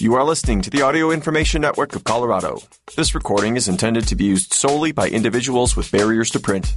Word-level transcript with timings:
You 0.00 0.14
are 0.14 0.22
listening 0.22 0.60
to 0.62 0.70
the 0.70 0.82
Audio 0.82 1.10
Information 1.10 1.60
Network 1.60 1.96
of 1.96 2.04
Colorado. 2.04 2.62
This 2.94 3.16
recording 3.16 3.56
is 3.56 3.66
intended 3.66 4.06
to 4.06 4.14
be 4.14 4.26
used 4.26 4.52
solely 4.54 4.92
by 4.92 5.08
individuals 5.08 5.74
with 5.74 5.90
barriers 5.90 6.30
to 6.30 6.38
print. 6.38 6.76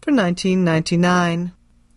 for 0.00 0.12
1999. 0.12 1.52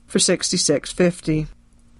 for 0.05 0.19
6650. 0.19 1.47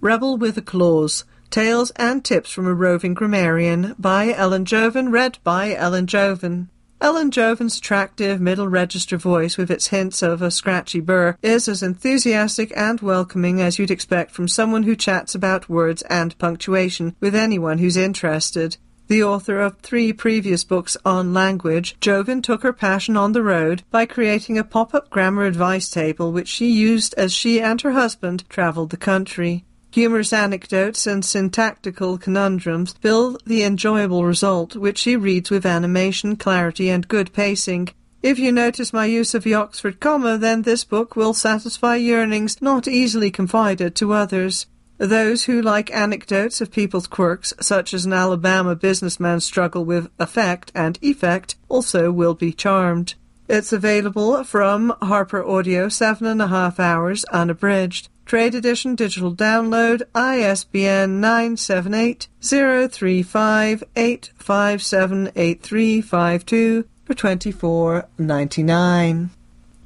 Rebel 0.00 0.36
with 0.36 0.56
a 0.56 0.62
Clause 0.62 1.24
Tales 1.50 1.90
and 1.96 2.24
Tips 2.24 2.52
from 2.52 2.68
a 2.68 2.72
Roving 2.72 3.14
Grammarian 3.14 3.96
by 3.98 4.32
Ellen 4.32 4.64
Jovin, 4.64 5.10
read 5.10 5.38
by 5.42 5.74
Ellen 5.74 6.06
Jovin. 6.06 6.68
Ellen 7.02 7.30
Jovin's 7.30 7.78
attractive 7.78 8.42
middle 8.42 8.68
register 8.68 9.16
voice, 9.16 9.56
with 9.56 9.70
its 9.70 9.86
hints 9.86 10.20
of 10.20 10.42
a 10.42 10.50
scratchy 10.50 11.00
burr, 11.00 11.38
is 11.40 11.66
as 11.66 11.82
enthusiastic 11.82 12.70
and 12.76 13.00
welcoming 13.00 13.62
as 13.62 13.78
you'd 13.78 13.90
expect 13.90 14.32
from 14.32 14.46
someone 14.46 14.82
who 14.82 14.94
chats 14.94 15.34
about 15.34 15.70
words 15.70 16.02
and 16.02 16.36
punctuation 16.36 17.16
with 17.18 17.34
anyone 17.34 17.78
who's 17.78 17.96
interested. 17.96 18.76
The 19.08 19.24
author 19.24 19.60
of 19.60 19.78
three 19.78 20.12
previous 20.12 20.62
books 20.62 20.96
on 21.02 21.32
language, 21.32 21.96
Jovin 22.00 22.42
took 22.42 22.62
her 22.62 22.72
passion 22.72 23.16
on 23.16 23.32
the 23.32 23.42
road 23.42 23.82
by 23.90 24.04
creating 24.04 24.58
a 24.58 24.62
pop-up 24.62 25.08
grammar 25.08 25.46
advice 25.46 25.88
table 25.88 26.30
which 26.32 26.48
she 26.48 26.70
used 26.70 27.14
as 27.14 27.32
she 27.32 27.62
and 27.62 27.80
her 27.80 27.92
husband 27.92 28.44
travelled 28.50 28.90
the 28.90 28.98
country. 28.98 29.64
Humorous 29.92 30.32
anecdotes 30.32 31.06
and 31.06 31.24
syntactical 31.24 32.16
conundrums 32.16 32.94
build 32.94 33.42
the 33.44 33.64
enjoyable 33.64 34.24
result, 34.24 34.76
which 34.76 34.98
she 34.98 35.16
reads 35.16 35.50
with 35.50 35.66
animation, 35.66 36.36
clarity, 36.36 36.88
and 36.88 37.08
good 37.08 37.32
pacing. 37.32 37.88
If 38.22 38.38
you 38.38 38.52
notice 38.52 38.92
my 38.92 39.06
use 39.06 39.34
of 39.34 39.44
the 39.44 39.54
Oxford 39.54 39.98
comma, 39.98 40.38
then 40.38 40.62
this 40.62 40.84
book 40.84 41.16
will 41.16 41.34
satisfy 41.34 41.96
yearnings 41.96 42.60
not 42.60 42.86
easily 42.86 43.30
confided 43.30 43.94
to 43.96 44.12
others. 44.12 44.66
Those 44.98 45.44
who 45.44 45.62
like 45.62 45.90
anecdotes 45.90 46.60
of 46.60 46.70
people's 46.70 47.06
quirks, 47.06 47.54
such 47.60 47.94
as 47.94 48.04
an 48.04 48.12
Alabama 48.12 48.76
businessman's 48.76 49.46
struggle 49.46 49.86
with 49.86 50.10
affect 50.18 50.70
and 50.74 50.98
effect, 51.00 51.56
also 51.70 52.12
will 52.12 52.34
be 52.34 52.52
charmed. 52.52 53.14
It's 53.48 53.72
available 53.72 54.44
from 54.44 54.94
Harper 55.00 55.42
Audio, 55.42 55.88
seven 55.88 56.26
and 56.26 56.42
a 56.42 56.48
half 56.48 56.78
hours, 56.78 57.24
unabridged. 57.32 58.09
Trade 58.30 58.54
Edition 58.54 58.94
digital 58.94 59.34
download 59.34 60.02
ISBN 60.14 61.20
978 61.20 62.28
035 62.40 63.82
8578352 63.96 66.84
for 67.04 67.14
24.99. 67.14 69.30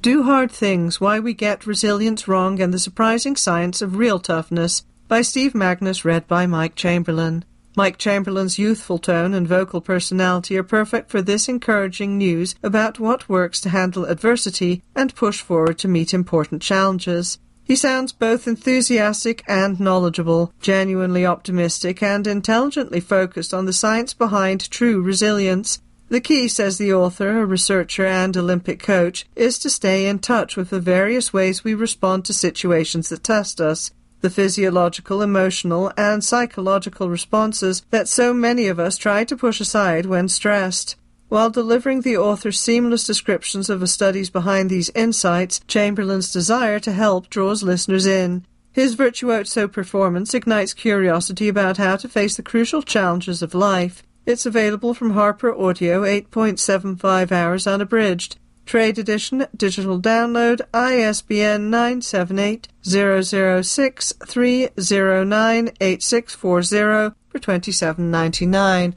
Do 0.03 0.21
Hard 0.21 0.51
Things 0.51 1.01
Why 1.01 1.19
We 1.19 1.33
Get 1.33 1.65
Resilience 1.65 2.27
Wrong 2.27 2.61
and 2.61 2.71
the 2.71 2.77
Surprising 2.77 3.35
Science 3.35 3.81
of 3.81 3.97
Real 3.97 4.19
Toughness 4.19 4.83
by 5.07 5.23
Steve 5.23 5.53
Magness 5.53 6.05
read 6.05 6.27
by 6.27 6.45
Mike 6.45 6.75
Chamberlain. 6.75 7.43
Mike 7.75 7.97
Chamberlain's 7.97 8.59
youthful 8.59 8.99
tone 8.99 9.33
and 9.33 9.47
vocal 9.47 9.81
personality 9.81 10.55
are 10.55 10.61
perfect 10.61 11.09
for 11.09 11.23
this 11.23 11.49
encouraging 11.49 12.19
news 12.19 12.53
about 12.61 12.99
what 12.99 13.27
works 13.27 13.59
to 13.61 13.69
handle 13.69 14.05
adversity 14.05 14.83
and 14.95 15.15
push 15.15 15.41
forward 15.41 15.79
to 15.79 15.87
meet 15.87 16.13
important 16.13 16.61
challenges. 16.61 17.39
He 17.65 17.75
sounds 17.75 18.11
both 18.11 18.47
enthusiastic 18.47 19.43
and 19.47 19.79
knowledgeable, 19.79 20.53
genuinely 20.61 21.25
optimistic, 21.25 22.03
and 22.03 22.27
intelligently 22.27 22.99
focused 22.99 23.55
on 23.55 23.65
the 23.65 23.73
science 23.73 24.13
behind 24.13 24.69
true 24.69 25.01
resilience. 25.01 25.81
The 26.09 26.21
key, 26.21 26.47
says 26.47 26.77
the 26.77 26.93
author, 26.93 27.41
a 27.41 27.45
researcher 27.45 28.05
and 28.05 28.37
Olympic 28.37 28.79
coach, 28.79 29.25
is 29.35 29.57
to 29.59 29.71
stay 29.71 30.05
in 30.05 30.19
touch 30.19 30.55
with 30.55 30.69
the 30.69 30.79
various 30.79 31.33
ways 31.33 31.63
we 31.63 31.73
respond 31.73 32.23
to 32.25 32.33
situations 32.33 33.09
that 33.09 33.23
test 33.23 33.59
us, 33.59 33.89
the 34.21 34.29
physiological, 34.29 35.23
emotional, 35.23 35.91
and 35.97 36.23
psychological 36.23 37.09
responses 37.09 37.83
that 37.89 38.07
so 38.07 38.31
many 38.31 38.67
of 38.67 38.79
us 38.79 38.95
try 38.95 39.23
to 39.23 39.35
push 39.35 39.59
aside 39.59 40.05
when 40.05 40.29
stressed. 40.29 40.95
While 41.27 41.49
delivering 41.49 42.01
the 42.01 42.17
author's 42.17 42.59
seamless 42.59 43.05
descriptions 43.05 43.69
of 43.69 43.79
the 43.79 43.87
studies 43.87 44.29
behind 44.29 44.69
these 44.69 44.91
insights, 44.91 45.59
Chamberlain's 45.67 46.31
desire 46.31 46.79
to 46.79 46.91
help 46.91 47.29
draws 47.29 47.63
listeners 47.63 48.05
in. 48.05 48.45
His 48.71 48.93
virtuoso 48.93 49.67
performance 49.67 50.33
ignites 50.33 50.73
curiosity 50.73 51.47
about 51.47 51.77
how 51.77 51.95
to 51.95 52.09
face 52.09 52.35
the 52.35 52.43
crucial 52.43 52.81
challenges 52.81 53.41
of 53.41 53.55
life. 53.55 54.03
It's 54.25 54.45
available 54.45 54.93
from 54.93 55.11
Harper 55.11 55.53
Audio, 55.53 56.03
8.75 56.03 57.31
hours 57.31 57.65
unabridged. 57.65 58.37
Trade 58.65 58.97
edition, 58.97 59.45
digital 59.55 60.01
download, 60.01 60.61
ISBN 60.73 61.69
978 61.69 62.67
006 62.83 64.13
309 64.25 65.69
8640 65.79 67.15
for 67.29 67.39
27.99. 67.39 68.95